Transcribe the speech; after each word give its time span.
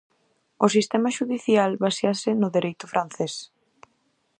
O 0.65 0.67
sistema 0.75 1.13
xudicial 1.17 1.71
baséase 1.85 2.29
no 2.41 2.47
dereito 2.55 2.85
francés. 2.93 3.33